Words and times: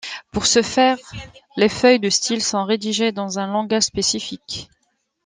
Pour 0.31 0.47
ce 0.47 0.63
faire, 0.63 0.97
les 1.57 1.69
feuilles 1.69 1.99
de 1.99 2.09
style 2.09 2.41
sont 2.41 2.65
rédigées 2.65 3.11
dans 3.11 3.37
un 3.37 3.45
langage 3.45 3.83
spécifique. 3.83 4.67